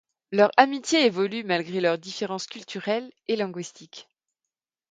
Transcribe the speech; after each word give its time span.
Leur 0.31 0.49
amitié 0.57 1.05
évolue 1.05 1.43
malgré 1.43 1.79
leurs 1.79 1.99
différences 1.99 2.47
culturelles 2.47 3.11
et 3.27 3.35
linguistiques. 3.35 4.09